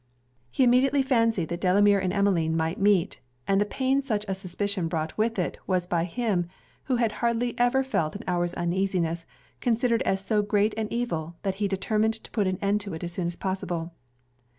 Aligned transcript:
He 0.49 0.63
immediately 0.63 1.03
fancied 1.03 1.49
that 1.49 1.61
Delamere 1.61 1.99
and 1.99 2.11
Emmeline 2.11 2.57
might 2.57 2.79
meet; 2.79 3.19
and 3.47 3.61
the 3.61 3.65
pain 3.67 4.01
such 4.01 4.25
a 4.27 4.33
suspicion 4.33 4.87
brought 4.87 5.15
with 5.15 5.37
it, 5.37 5.59
was 5.67 5.85
by 5.85 6.05
him, 6.05 6.47
who 6.85 6.95
had 6.95 7.11
hardly 7.21 7.53
ever 7.59 7.83
felt 7.83 8.15
an 8.15 8.23
hour's 8.27 8.55
uneasiness, 8.55 9.27
considered 9.59 10.01
as 10.01 10.25
so 10.25 10.41
great 10.41 10.73
an 10.75 10.87
evil, 10.89 11.35
that 11.43 11.57
he 11.61 11.67
determined 11.67 12.15
to 12.15 12.31
put 12.31 12.47
an 12.47 12.57
end 12.63 12.81
to 12.81 12.95
it 12.95 13.03
as 13.03 13.11
soon 13.11 13.27
as 13.27 13.35
possible. 13.35 13.91